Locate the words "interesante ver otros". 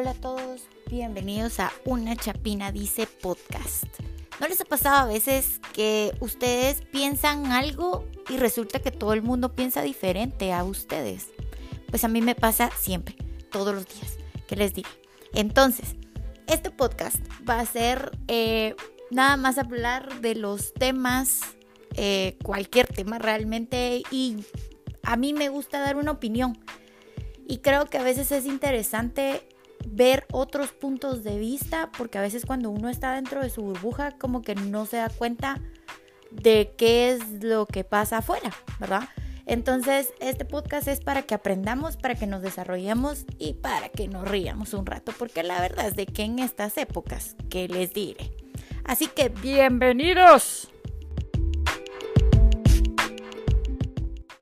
28.46-30.72